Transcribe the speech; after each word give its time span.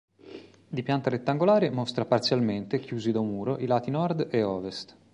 Di 0.67 0.81
pianta 0.81 1.11
rettangolare, 1.11 1.69
mostra 1.69 2.05
parzialmente, 2.05 2.79
chiusi 2.79 3.11
da 3.11 3.19
un 3.19 3.27
muro, 3.27 3.59
i 3.59 3.67
lati 3.67 3.91
nord 3.91 4.29
e 4.31 4.41
ovest. 4.41 4.97